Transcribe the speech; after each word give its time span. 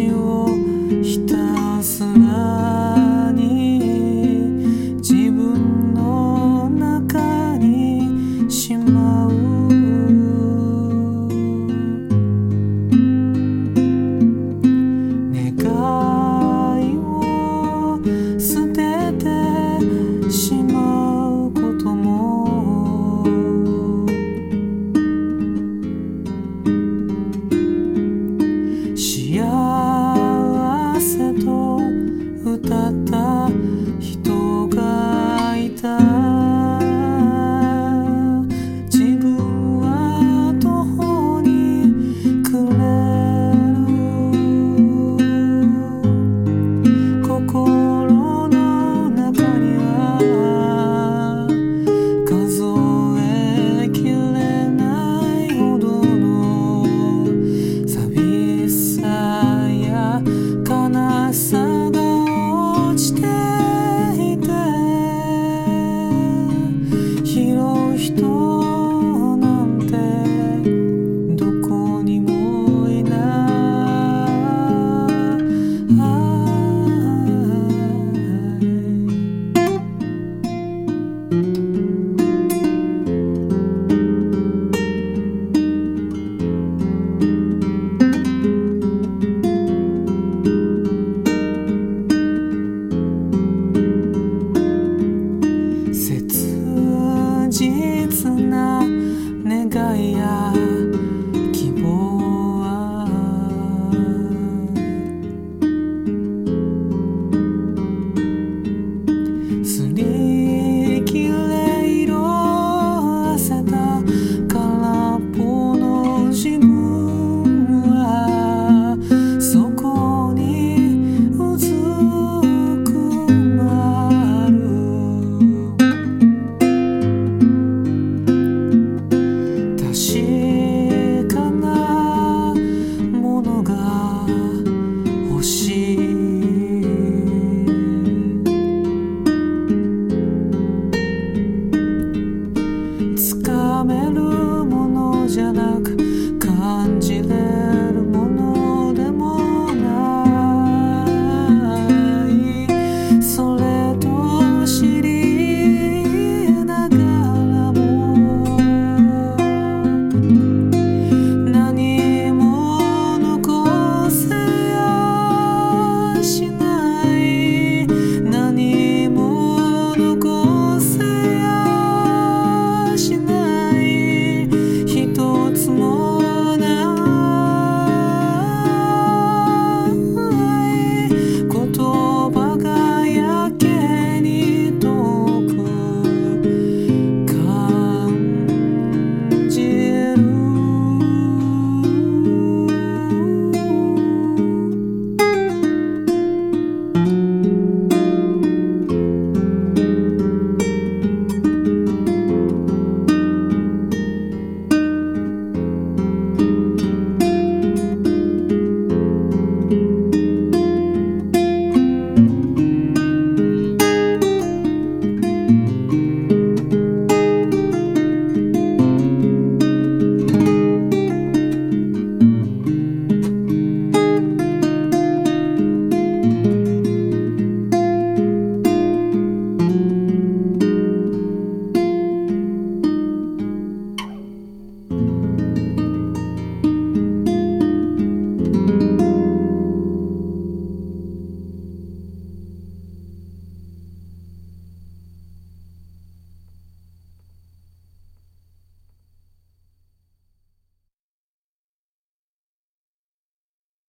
you. 0.00 0.39